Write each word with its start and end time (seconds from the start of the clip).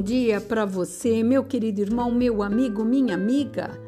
bom 0.00 0.04
dia 0.04 0.40
para 0.40 0.64
você, 0.64 1.22
meu 1.22 1.44
querido 1.44 1.82
irmão, 1.82 2.10
meu 2.10 2.42
amigo, 2.42 2.82
minha 2.82 3.14
amiga. 3.14 3.78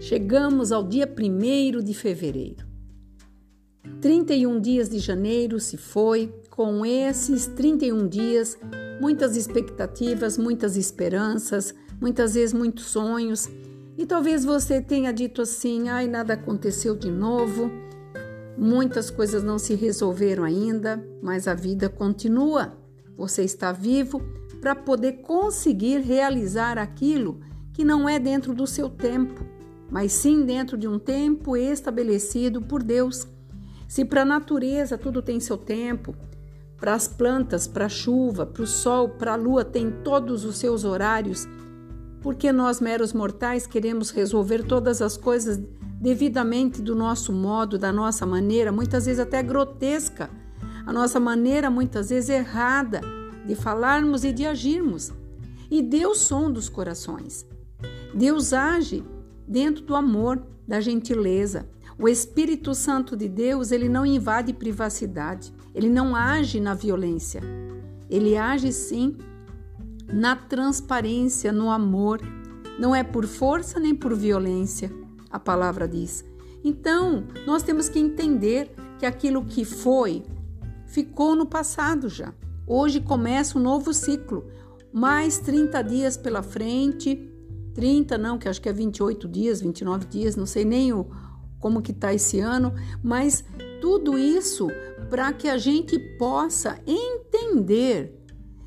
Chegamos 0.00 0.72
ao 0.72 0.82
dia 0.82 1.06
1 1.06 1.84
de 1.84 1.92
fevereiro. 1.92 2.66
31 4.00 4.58
dias 4.58 4.88
de 4.88 4.98
janeiro 4.98 5.60
se 5.60 5.76
foi, 5.76 6.32
com 6.48 6.86
esses 6.86 7.46
31 7.46 8.08
dias, 8.08 8.56
muitas 9.02 9.36
expectativas, 9.36 10.38
muitas 10.38 10.78
esperanças, 10.78 11.74
muitas 12.00 12.32
vezes 12.32 12.54
muitos 12.54 12.86
sonhos. 12.86 13.46
E 13.98 14.06
talvez 14.06 14.46
você 14.46 14.80
tenha 14.80 15.12
dito 15.12 15.42
assim: 15.42 15.90
ai, 15.90 16.08
nada 16.08 16.32
aconteceu 16.32 16.96
de 16.96 17.10
novo, 17.10 17.70
muitas 18.56 19.10
coisas 19.10 19.42
não 19.42 19.58
se 19.58 19.74
resolveram 19.74 20.42
ainda, 20.42 21.06
mas 21.22 21.46
a 21.46 21.52
vida 21.52 21.90
continua. 21.90 22.78
Você 23.14 23.42
está 23.42 23.72
vivo 23.72 24.39
para 24.60 24.74
poder 24.74 25.22
conseguir 25.22 26.00
realizar 26.00 26.76
aquilo 26.76 27.40
que 27.72 27.84
não 27.84 28.08
é 28.08 28.18
dentro 28.18 28.52
do 28.54 28.66
seu 28.66 28.88
tempo, 28.88 29.44
mas 29.90 30.12
sim 30.12 30.44
dentro 30.44 30.76
de 30.76 30.86
um 30.86 30.98
tempo 30.98 31.56
estabelecido 31.56 32.60
por 32.60 32.82
Deus. 32.82 33.26
Se 33.88 34.04
para 34.04 34.22
a 34.22 34.24
natureza 34.24 34.98
tudo 34.98 35.22
tem 35.22 35.40
seu 35.40 35.56
tempo, 35.56 36.14
para 36.76 36.94
as 36.94 37.08
plantas, 37.08 37.66
para 37.66 37.86
a 37.86 37.88
chuva, 37.88 38.46
para 38.46 38.62
o 38.62 38.66
sol, 38.66 39.08
para 39.08 39.32
a 39.32 39.36
lua 39.36 39.64
tem 39.64 39.90
todos 39.90 40.44
os 40.44 40.56
seus 40.56 40.84
horários, 40.84 41.48
porque 42.20 42.52
nós, 42.52 42.80
meros 42.80 43.12
mortais, 43.12 43.66
queremos 43.66 44.10
resolver 44.10 44.62
todas 44.64 45.00
as 45.00 45.16
coisas 45.16 45.58
devidamente 46.00 46.80
do 46.80 46.94
nosso 46.94 47.32
modo, 47.32 47.78
da 47.78 47.92
nossa 47.92 48.24
maneira, 48.26 48.70
muitas 48.70 49.06
vezes 49.06 49.20
até 49.20 49.42
grotesca, 49.42 50.30
a 50.86 50.92
nossa 50.92 51.18
maneira 51.18 51.70
muitas 51.70 52.10
vezes 52.10 52.30
errada 52.30 53.00
de 53.50 53.56
falarmos 53.56 54.22
e 54.22 54.32
de 54.32 54.46
agirmos. 54.46 55.12
E 55.68 55.82
Deus 55.82 56.18
sonda 56.18 56.56
os 56.56 56.68
corações. 56.68 57.44
Deus 58.14 58.52
age 58.52 59.04
dentro 59.46 59.82
do 59.82 59.96
amor, 59.96 60.40
da 60.68 60.80
gentileza. 60.80 61.68
O 61.98 62.08
Espírito 62.08 62.76
Santo 62.76 63.16
de 63.16 63.28
Deus, 63.28 63.72
ele 63.72 63.88
não 63.88 64.06
invade 64.06 64.52
privacidade, 64.52 65.52
ele 65.74 65.88
não 65.88 66.14
age 66.14 66.60
na 66.60 66.74
violência. 66.74 67.42
Ele 68.08 68.36
age 68.36 68.72
sim 68.72 69.18
na 70.12 70.36
transparência, 70.36 71.52
no 71.52 71.70
amor. 71.70 72.20
Não 72.78 72.94
é 72.94 73.02
por 73.02 73.26
força 73.26 73.80
nem 73.80 73.96
por 73.96 74.14
violência, 74.14 74.92
a 75.28 75.40
palavra 75.40 75.88
diz. 75.88 76.24
Então, 76.62 77.24
nós 77.44 77.64
temos 77.64 77.88
que 77.88 77.98
entender 77.98 78.70
que 78.96 79.04
aquilo 79.04 79.44
que 79.44 79.64
foi 79.64 80.22
ficou 80.86 81.34
no 81.34 81.46
passado 81.46 82.08
já. 82.08 82.32
Hoje 82.72 83.00
começa 83.00 83.58
um 83.58 83.60
novo 83.60 83.92
ciclo. 83.92 84.46
Mais 84.92 85.40
30 85.40 85.82
dias 85.82 86.16
pela 86.16 86.40
frente. 86.40 87.28
30 87.74 88.16
não, 88.16 88.38
que 88.38 88.48
acho 88.48 88.62
que 88.62 88.68
é 88.68 88.72
28 88.72 89.26
dias, 89.26 89.60
29 89.60 90.06
dias, 90.06 90.36
não 90.36 90.46
sei 90.46 90.64
nem 90.64 90.92
o, 90.92 91.10
como 91.58 91.82
que 91.82 91.92
tá 91.92 92.14
esse 92.14 92.38
ano, 92.38 92.72
mas 93.02 93.44
tudo 93.80 94.16
isso 94.16 94.68
para 95.08 95.32
que 95.32 95.48
a 95.48 95.58
gente 95.58 95.98
possa 96.16 96.78
entender 96.86 98.16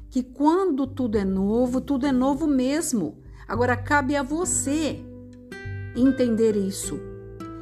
que 0.09 0.21
quando 0.21 0.85
tudo 0.85 1.17
é 1.17 1.23
novo, 1.23 1.79
tudo 1.79 2.05
é 2.05 2.11
novo 2.11 2.45
mesmo. 2.45 3.19
Agora 3.47 3.77
cabe 3.77 4.17
a 4.17 4.23
você 4.23 4.99
entender 5.95 6.57
isso. 6.57 6.99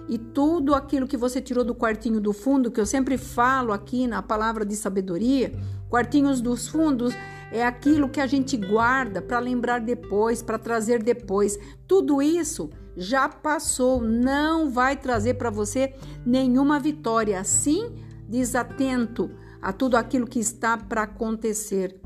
E 0.10 0.18
tudo 0.18 0.74
aquilo 0.74 1.08
que 1.08 1.18
você 1.18 1.40
tirou 1.40 1.64
do 1.64 1.76
quartinho 1.76 2.20
do 2.20 2.34
fundo, 2.34 2.72
que 2.72 2.82
eu 2.82 2.86
sempre 2.86 3.16
falo 3.16 3.72
aqui 3.72 4.08
na 4.08 4.24
palavra 4.24 4.66
de 4.66 4.76
sabedoria, 4.76 5.54
Quartinhos 5.92 6.40
dos 6.40 6.70
fundos 6.70 7.14
é 7.52 7.66
aquilo 7.66 8.08
que 8.08 8.22
a 8.22 8.26
gente 8.26 8.56
guarda 8.56 9.22
para 9.22 9.40
lembrar 9.40 9.82
depois, 9.82 10.42
para 10.42 10.58
trazer 10.58 11.04
depois. 11.04 11.60
Tudo 11.86 12.22
isso 12.22 12.70
já 12.96 13.28
passou, 13.28 14.02
não 14.02 14.72
vai 14.72 14.96
trazer 14.96 15.34
para 15.34 15.50
você 15.50 15.94
nenhuma 16.26 16.80
vitória. 16.80 17.38
Assim, 17.38 17.94
desatento 18.26 19.30
a 19.62 19.74
tudo 19.74 19.98
aquilo 19.98 20.26
que 20.26 20.40
está 20.40 20.78
para 20.78 21.04
acontecer. 21.04 22.00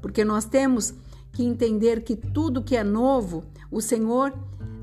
Porque 0.00 0.24
nós 0.24 0.44
temos 0.44 0.94
que 1.32 1.42
entender 1.42 2.04
que 2.04 2.14
tudo 2.14 2.62
que 2.62 2.76
é 2.76 2.84
novo, 2.84 3.42
o 3.72 3.80
Senhor 3.80 4.32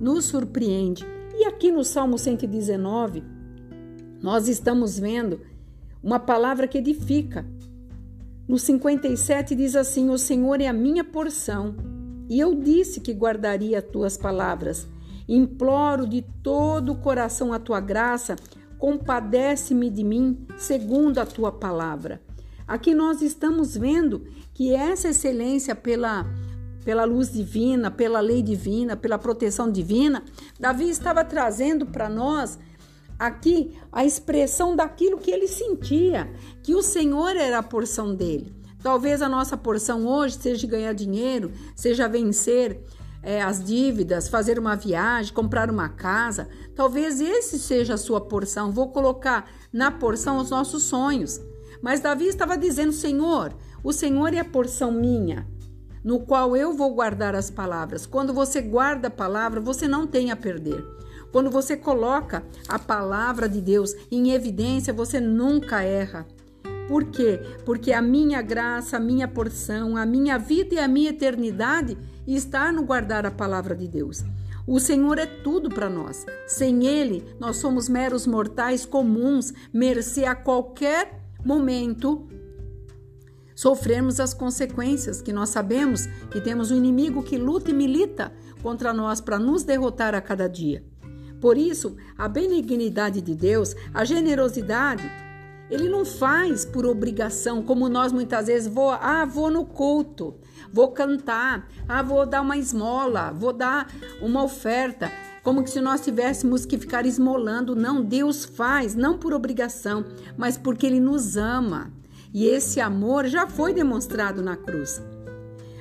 nos 0.01 0.25
surpreende. 0.25 1.05
E 1.33 1.45
aqui 1.45 1.71
no 1.71 1.85
Salmo 1.85 2.17
119, 2.17 3.23
nós 4.21 4.49
estamos 4.49 4.99
vendo 4.99 5.39
uma 6.03 6.19
palavra 6.19 6.67
que 6.67 6.77
edifica. 6.77 7.45
No 8.49 8.57
57 8.57 9.53
diz 9.53 9.75
assim: 9.75 10.09
O 10.09 10.17
Senhor 10.17 10.59
é 10.59 10.65
a 10.65 10.73
minha 10.73 11.03
porção, 11.03 11.75
e 12.27 12.39
eu 12.39 12.55
disse 12.55 12.99
que 12.99 13.13
guardaria 13.13 13.77
as 13.77 13.85
tuas 13.85 14.17
palavras. 14.17 14.87
Imploro 15.27 16.07
de 16.07 16.23
todo 16.41 16.93
o 16.93 16.95
coração 16.95 17.53
a 17.53 17.59
tua 17.59 17.79
graça, 17.79 18.35
compadece-me 18.79 19.87
de 19.91 20.03
mim, 20.03 20.47
segundo 20.57 21.19
a 21.19 21.27
tua 21.27 21.51
palavra. 21.51 22.23
Aqui 22.67 22.95
nós 22.95 23.21
estamos 23.21 23.77
vendo 23.77 24.25
que 24.51 24.73
essa 24.73 25.09
excelência 25.09 25.75
pela 25.75 26.25
pela 26.83 27.03
luz 27.03 27.31
divina, 27.31 27.91
pela 27.91 28.19
lei 28.19 28.41
divina, 28.41 28.97
pela 28.97 29.19
proteção 29.19 29.71
divina, 29.71 30.23
Davi 30.59 30.89
estava 30.89 31.23
trazendo 31.23 31.85
para 31.85 32.09
nós 32.09 32.57
aqui 33.19 33.77
a 33.91 34.05
expressão 34.05 34.75
daquilo 34.75 35.17
que 35.17 35.29
ele 35.29 35.47
sentia, 35.47 36.31
que 36.63 36.73
o 36.73 36.81
Senhor 36.81 37.35
era 37.35 37.59
a 37.59 37.63
porção 37.63 38.15
dele. 38.15 38.55
Talvez 38.81 39.21
a 39.21 39.27
nossa 39.27 39.57
porção 39.57 40.07
hoje 40.07 40.37
seja 40.39 40.65
ganhar 40.65 40.93
dinheiro, 40.93 41.51
seja 41.75 42.07
vencer 42.07 42.81
é, 43.21 43.41
as 43.41 43.61
dívidas, 43.63 44.29
fazer 44.29 44.57
uma 44.57 44.75
viagem, 44.75 45.33
comprar 45.33 45.69
uma 45.69 45.89
casa. 45.89 46.47
Talvez 46.73 47.19
esse 47.19 47.59
seja 47.59 47.95
a 47.95 47.97
sua 47.97 48.21
porção. 48.21 48.71
Vou 48.71 48.89
colocar 48.89 49.49
na 49.73 49.91
porção 49.91 50.37
os 50.37 50.49
nossos 50.49 50.83
sonhos. 50.83 51.41
Mas 51.81 51.99
Davi 51.99 52.27
estava 52.27 52.57
dizendo: 52.57 52.93
Senhor, 52.93 53.53
o 53.83 53.91
Senhor 53.91 54.33
é 54.33 54.39
a 54.39 54.45
porção 54.45 54.91
minha, 54.93 55.45
no 56.01 56.21
qual 56.21 56.55
eu 56.55 56.73
vou 56.73 56.93
guardar 56.93 57.35
as 57.35 57.51
palavras. 57.51 58.05
Quando 58.05 58.33
você 58.33 58.61
guarda 58.61 59.09
a 59.09 59.11
palavra, 59.11 59.59
você 59.59 59.87
não 59.89 60.07
tem 60.07 60.31
a 60.31 60.35
perder. 60.37 60.83
Quando 61.31 61.49
você 61.49 61.77
coloca 61.77 62.43
a 62.67 62.79
palavra 62.79 63.47
de 63.47 63.61
Deus 63.61 63.93
em 64.11 64.31
evidência, 64.31 64.93
você 64.93 65.19
nunca 65.19 65.83
erra. 65.83 66.25
Por 66.87 67.05
quê? 67.05 67.39
Porque 67.65 67.93
a 67.93 68.01
minha 68.01 68.41
graça, 68.41 68.97
a 68.97 68.99
minha 68.99 69.27
porção, 69.27 69.95
a 69.95 70.05
minha 70.05 70.39
vida 70.39 70.75
e 70.75 70.79
a 70.79 70.87
minha 70.87 71.11
eternidade 71.11 71.95
está 72.25 72.71
no 72.71 72.83
guardar 72.83 73.25
a 73.25 73.31
palavra 73.31 73.75
de 73.75 73.87
Deus. 73.87 74.23
O 74.65 74.79
Senhor 74.79 75.19
é 75.19 75.25
tudo 75.25 75.69
para 75.69 75.89
nós. 75.89 76.25
Sem 76.47 76.87
Ele, 76.87 77.23
nós 77.39 77.57
somos 77.57 77.87
meros 77.87 78.25
mortais 78.25 78.85
comuns, 78.85 79.53
mercê 79.71 80.25
a 80.25 80.35
qualquer 80.35 81.21
momento 81.45 82.27
sofremos 83.59 84.21
as 84.21 84.33
consequências, 84.33 85.21
que 85.21 85.33
nós 85.33 85.49
sabemos 85.49 86.05
que 86.31 86.39
temos 86.39 86.71
um 86.71 86.77
inimigo 86.77 87.21
que 87.21 87.37
luta 87.37 87.71
e 87.71 87.73
milita 87.73 88.31
contra 88.63 88.93
nós 88.93 89.19
para 89.19 89.37
nos 89.37 89.63
derrotar 89.63 90.15
a 90.15 90.21
cada 90.21 90.47
dia. 90.47 90.81
Por 91.39 91.57
isso, 91.57 91.95
a 92.17 92.27
benignidade 92.27 93.21
de 93.21 93.33
Deus, 93.33 93.75
a 93.93 94.03
generosidade, 94.03 95.09
ele 95.69 95.87
não 95.87 96.03
faz 96.03 96.65
por 96.65 96.85
obrigação, 96.85 97.61
como 97.61 97.87
nós 97.87 98.11
muitas 98.11 98.47
vezes 98.47 98.67
vou, 98.67 98.89
ah, 98.89 99.23
vou 99.23 99.51
no 99.51 99.65
culto, 99.65 100.35
vou 100.73 100.91
cantar, 100.91 101.69
ah, 101.87 102.01
vou 102.01 102.25
dar 102.25 102.41
uma 102.41 102.57
esmola, 102.57 103.31
vou 103.31 103.53
dar 103.53 103.87
uma 104.21 104.43
oferta, 104.43 105.11
como 105.43 105.65
se 105.67 105.79
nós 105.79 106.01
tivéssemos 106.01 106.65
que 106.65 106.77
ficar 106.77 107.05
esmolando. 107.05 107.75
Não, 107.75 108.03
Deus 108.03 108.43
faz, 108.43 108.95
não 108.95 109.17
por 109.17 109.33
obrigação, 109.33 110.05
mas 110.37 110.57
porque 110.57 110.85
ele 110.85 110.99
nos 110.99 111.37
ama. 111.37 111.91
E 112.33 112.45
esse 112.45 112.79
amor 112.79 113.25
já 113.27 113.47
foi 113.47 113.73
demonstrado 113.73 114.41
na 114.41 114.55
cruz. 114.55 115.01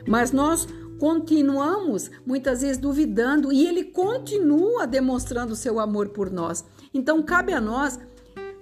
Mas 0.06 0.32
nós 0.32 0.66
continuamos 0.98 2.10
muitas 2.26 2.62
vezes 2.62 2.78
duvidando 2.78 3.52
e 3.52 3.66
ele 3.66 3.84
continua 3.84 4.86
demonstrando 4.86 5.56
seu 5.56 5.78
amor 5.78 6.08
por 6.08 6.30
nós. 6.30 6.64
Então 6.92 7.22
cabe 7.22 7.52
a 7.52 7.60
nós, 7.60 7.98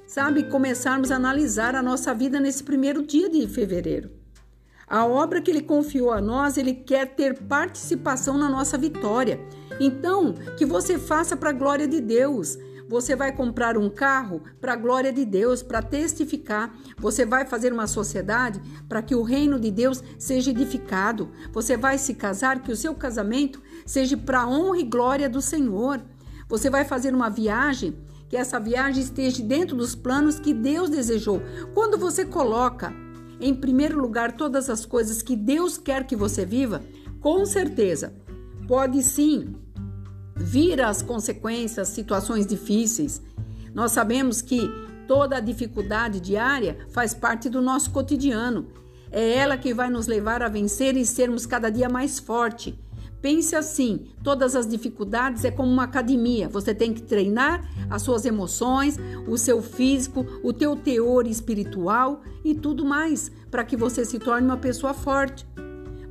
sabe, 0.07 0.45
começarmos 0.45 1.11
a 1.11 1.17
analisar 1.17 1.75
a 1.75 1.83
nossa 1.83 2.15
vida 2.15 2.39
nesse 2.39 2.63
primeiro 2.63 3.03
dia 3.03 3.29
de 3.29 3.47
fevereiro. 3.49 4.11
A 4.89 5.05
obra 5.05 5.41
que 5.41 5.51
ele 5.51 5.63
confiou 5.63 6.13
a 6.13 6.21
nós, 6.21 6.57
ele 6.57 6.73
quer 6.73 7.07
ter 7.17 7.43
participação 7.43 8.39
na 8.39 8.49
nossa 8.49 8.79
vitória. 8.79 9.41
Então, 9.81 10.33
que 10.57 10.65
você 10.65 10.97
faça 10.97 11.37
para 11.37 11.51
a 11.51 11.53
glória 11.53 11.89
de 11.89 12.01
Deus. 12.01 12.57
Você 12.89 13.17
vai 13.17 13.33
comprar 13.33 13.77
um 13.77 13.91
carro 13.91 14.43
para 14.61 14.75
a 14.75 14.77
glória 14.77 15.13
de 15.13 15.25
Deus, 15.25 15.63
para 15.63 15.83
testificar. 15.83 16.73
Você 16.99 17.27
vai 17.27 17.45
fazer 17.45 17.73
uma 17.73 17.87
sociedade 17.87 18.61
para 18.89 19.03
que 19.03 19.15
o 19.15 19.23
reino 19.23 19.59
de 19.59 19.71
Deus 19.71 20.03
seja 20.19 20.51
edificado. 20.51 21.31
Você 21.53 21.77
vai 21.77 21.99
se 21.99 22.15
casar, 22.15 22.63
que 22.63 22.71
o 22.71 22.77
seu 22.77 22.95
casamento 22.95 23.61
seja 23.85 24.17
para 24.17 24.47
honra 24.47 24.79
e 24.79 24.85
glória 24.85 25.29
do 25.29 25.43
Senhor. 25.43 26.01
Você 26.49 26.71
vai 26.71 26.85
fazer 26.85 27.13
uma 27.13 27.29
viagem, 27.29 27.99
que 28.29 28.37
essa 28.37 28.61
viagem 28.61 29.03
esteja 29.03 29.43
dentro 29.43 29.77
dos 29.77 29.97
planos 29.97 30.39
que 30.39 30.55
Deus 30.55 30.89
desejou. 30.89 31.43
Quando 31.75 31.99
você 31.99 32.25
coloca 32.25 32.95
em 33.41 33.53
primeiro 33.53 34.01
lugar 34.01 34.33
todas 34.33 34.71
as 34.71 34.87
coisas 34.87 35.23
que 35.23 35.35
Deus 35.35 35.77
quer 35.77 36.07
que 36.07 36.15
você 36.15 36.45
viva, 36.45 36.83
com 37.21 37.45
certeza, 37.45 38.15
pode 38.69 39.03
sim 39.03 39.57
vir 40.37 40.81
as 40.81 41.03
consequências, 41.03 41.89
situações 41.89 42.47
difíceis. 42.47 43.23
Nós 43.75 43.93
sabemos 43.93 44.43
que 44.43 44.71
toda 45.09 45.37
a 45.37 45.41
dificuldade 45.41 46.21
diária 46.21 46.79
faz 46.91 47.15
parte 47.15 47.49
do 47.49 47.61
nosso 47.61 47.91
cotidiano. 47.91 48.67
É 49.11 49.37
ela 49.37 49.57
que 49.57 49.73
vai 49.73 49.89
nos 49.89 50.07
levar 50.07 50.43
a 50.43 50.49
vencer 50.49 50.97
e 50.97 51.07
sermos 51.07 51.47
cada 51.47 51.71
dia 51.71 51.89
mais 51.89 52.19
fortes. 52.19 52.75
Pense 53.23 53.57
assim: 53.57 54.07
todas 54.23 54.55
as 54.55 54.69
dificuldades 54.69 55.45
é 55.45 55.51
como 55.51 55.71
uma 55.71 55.85
academia. 55.85 56.49
Você 56.49 56.75
tem 56.75 56.93
que 56.93 57.03
treinar 57.03 57.69
as 57.89 58.03
suas 58.03 58.25
emoções, 58.25 58.99
o 59.27 59.39
seu 59.39 59.63
físico, 59.63 60.27
o 60.43 60.53
teu 60.53 60.77
teor 60.77 61.27
espiritual 61.27 62.21
e 62.45 62.55
tudo 62.55 62.85
mais 62.85 63.31
para 63.51 63.65
que 63.65 63.77
você 63.77 64.05
se 64.05 64.19
torne 64.19 64.47
uma 64.47 64.59
pessoa 64.59 64.93
forte. 64.93 65.47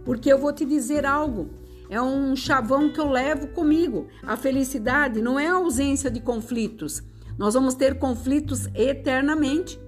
Porque 0.03 0.31
eu 0.31 0.39
vou 0.39 0.51
te 0.51 0.65
dizer 0.65 1.05
algo: 1.05 1.49
é 1.89 2.01
um 2.01 2.35
chavão 2.35 2.91
que 2.91 2.99
eu 2.99 3.09
levo 3.09 3.47
comigo. 3.47 4.07
A 4.23 4.35
felicidade 4.35 5.21
não 5.21 5.39
é 5.39 5.47
a 5.47 5.55
ausência 5.55 6.09
de 6.09 6.19
conflitos. 6.19 7.01
Nós 7.37 7.53
vamos 7.53 7.75
ter 7.75 7.99
conflitos 7.99 8.67
eternamente 8.73 9.79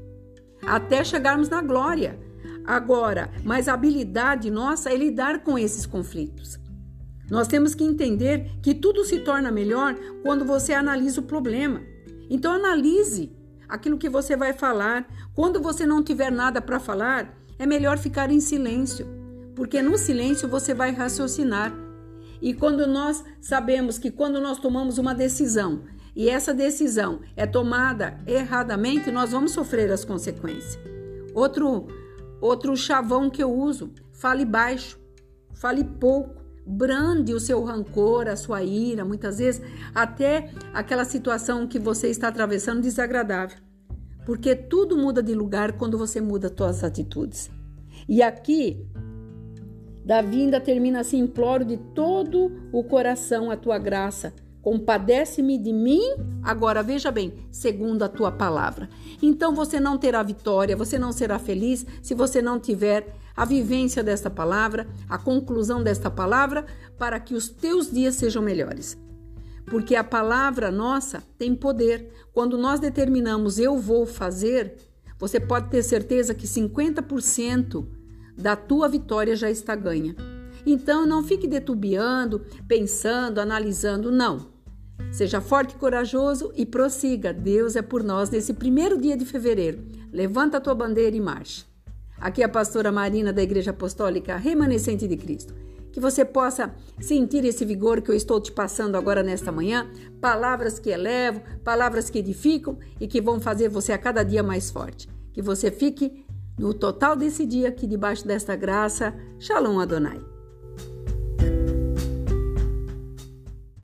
até 0.66 1.04
chegarmos 1.04 1.50
na 1.50 1.62
glória. 1.62 2.20
Agora, 2.66 3.32
mas 3.44 3.68
a 3.68 3.74
habilidade 3.74 4.52
nossa 4.52 4.92
é 4.92 4.98
lidar 4.98 5.44
com 5.44 5.58
esses 5.58 5.86
conflitos. 5.86 6.60
Nós 7.30 7.48
temos 7.48 7.74
que 7.76 7.84
entender 7.84 8.52
que 8.62 8.74
tudo 8.74 9.04
se 9.04 9.20
torna 9.20 9.52
melhor 9.52 9.96
quando 10.22 10.46
você 10.46 10.74
analisa 10.74 11.22
o 11.22 11.24
problema. 11.24 11.82
Então 12.30 12.52
analise 12.54 13.32
aquilo 13.68 13.98
que 13.98 14.10
você 14.10 14.36
vai 14.36 14.54
falar. 14.54 15.08
Quando 15.34 15.62
você 15.62 15.86
não 15.86 16.04
tiver 16.04 16.32
nada 16.32 16.62
para 16.62 16.80
falar, 16.80 17.38
é 17.60 17.66
melhor 17.66 17.98
ficar 17.98 18.32
em 18.32 18.40
silêncio, 18.40 19.08
porque 19.56 19.82
no 19.82 19.98
silêncio 19.98 20.48
você 20.48 20.74
vai 20.74 20.92
raciocinar. 20.92 21.74
E 22.42 22.54
quando 22.54 22.86
nós 22.88 23.24
sabemos 23.42 23.98
que 23.98 24.12
quando 24.12 24.40
nós 24.40 24.60
tomamos 24.60 24.98
uma 24.98 25.14
decisão 25.14 25.84
e 26.16 26.30
essa 26.30 26.54
decisão 26.54 27.22
é 27.36 27.46
tomada 27.46 28.20
erradamente, 28.26 29.12
nós 29.12 29.32
vamos 29.32 29.52
sofrer 29.52 29.92
as 29.92 30.04
consequências. 30.04 30.78
Outro 31.34 31.88
outro 32.40 32.76
chavão 32.76 33.30
que 33.30 33.42
eu 33.42 33.52
uso, 33.52 33.92
fale 34.12 34.46
baixo, 34.46 35.00
fale 35.54 35.84
pouco, 35.84 36.42
brande 36.66 37.34
o 37.34 37.40
seu 37.40 37.64
rancor, 37.64 38.28
a 38.28 38.36
sua 38.36 38.64
ira, 38.64 39.06
muitas 39.06 39.40
vezes 39.40 39.62
até 39.96 40.52
aquela 40.74 41.06
situação 41.06 41.66
que 41.66 41.80
você 41.80 42.10
está 42.10 42.28
atravessando 42.28 42.82
desagradável. 42.82 43.58
Porque 44.26 44.56
tudo 44.56 44.98
muda 44.98 45.24
de 45.24 45.34
lugar 45.34 45.74
quando 45.74 45.98
você 45.98 46.20
muda 46.20 46.54
suas 46.56 46.84
atitudes. 46.84 47.50
E 48.08 48.22
aqui 48.22 48.86
Davi 50.08 50.44
ainda 50.44 50.62
termina 50.62 51.02
assim: 51.02 51.20
imploro 51.20 51.66
de 51.66 51.76
todo 51.76 52.70
o 52.72 52.82
coração 52.82 53.52
a 53.52 53.58
tua 53.58 53.78
graça. 53.78 54.34
Compadece-me 54.62 55.58
de 55.58 55.74
mim, 55.74 56.02
agora 56.42 56.82
veja 56.82 57.12
bem, 57.12 57.34
segundo 57.52 58.04
a 58.04 58.10
tua 58.10 58.32
palavra. 58.32 58.90
Então 59.22 59.54
você 59.54 59.82
não 59.82 59.98
terá 59.98 60.24
vitória, 60.24 60.78
você 60.78 60.98
não 60.98 61.12
será 61.12 61.38
feliz 61.38 61.86
se 62.02 62.14
você 62.14 62.42
não 62.42 62.58
tiver 62.58 63.14
a 63.36 63.44
vivência 63.44 64.02
desta 64.02 64.30
palavra, 64.30 64.88
a 65.10 65.18
conclusão 65.18 65.84
desta 65.84 66.10
palavra, 66.10 66.66
para 66.98 67.20
que 67.20 67.34
os 67.34 67.50
teus 67.50 67.92
dias 67.92 68.16
sejam 68.16 68.42
melhores. 68.42 68.98
Porque 69.66 69.96
a 69.96 70.04
palavra 70.04 70.72
nossa 70.72 71.22
tem 71.38 71.54
poder. 71.54 72.10
Quando 72.34 72.58
nós 72.58 72.80
determinamos 72.80 73.60
eu 73.60 73.78
vou 73.78 74.06
fazer, 74.06 74.76
você 75.20 75.38
pode 75.38 75.70
ter 75.70 75.84
certeza 75.84 76.34
que 76.34 76.48
50% 76.48 77.86
da 78.38 78.56
tua 78.56 78.88
vitória 78.88 79.36
já 79.36 79.50
está 79.50 79.76
ganha. 79.76 80.16
Então 80.66 81.06
não 81.06 81.24
fique 81.24 81.48
detubiando, 81.48 82.46
pensando, 82.68 83.40
analisando, 83.40 84.12
não. 84.12 84.56
Seja 85.12 85.40
forte 85.40 85.72
e 85.72 85.78
corajoso 85.78 86.52
e 86.56 86.66
prossiga. 86.66 87.34
Deus 87.34 87.76
é 87.76 87.82
por 87.82 88.04
nós 88.04 88.30
nesse 88.30 88.54
primeiro 88.54 89.00
dia 89.00 89.16
de 89.16 89.26
fevereiro. 89.26 89.84
Levanta 90.12 90.58
a 90.58 90.62
tua 90.62 90.76
bandeira 90.76 91.16
e 91.16 91.22
marche. 91.22 91.66
Aqui 92.20 92.42
é 92.42 92.46
a 92.46 92.50
pastora 92.50 92.92
Marina 92.92 93.32
da 93.32 93.42
Igreja 93.42 93.72
Apostólica 93.72 94.36
Remanescente 94.38 95.08
de 95.08 95.16
Cristo. 95.16 95.54
Que 95.92 96.00
você 96.00 96.26
possa 96.26 96.76
sentir 97.00 97.46
esse 97.46 97.64
vigor 97.64 98.02
que 98.02 98.12
eu 98.12 98.16
estou 98.16 98.42
te 98.42 98.52
passando 98.52 98.96
agora 98.96 99.24
nesta 99.24 99.52
manhã, 99.52 99.90
palavras 100.20 100.78
que 100.78 100.90
elevam, 100.90 101.42
palavras 101.64 102.10
que 102.10 102.20
edificam 102.20 102.78
e 103.00 103.08
que 103.08 103.22
vão 103.22 103.40
fazer 103.40 103.70
você 103.70 103.94
a 103.94 103.98
cada 103.98 104.24
dia 104.24 104.44
mais 104.44 104.70
forte. 104.70 105.08
Que 105.32 105.42
você 105.42 105.72
fique 105.72 106.26
no 106.58 106.74
total 106.74 107.16
desse 107.16 107.46
dia 107.46 107.70
aqui 107.70 107.86
debaixo 107.86 108.26
desta 108.28 108.56
graça. 108.56 109.14
Shalom 109.40 109.80
Adonai. 109.80 110.37